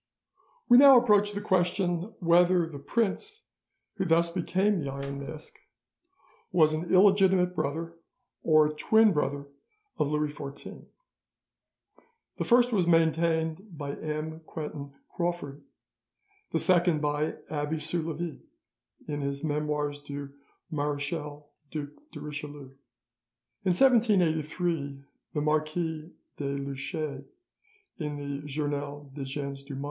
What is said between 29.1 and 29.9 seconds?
des Gens du Monde' (vol.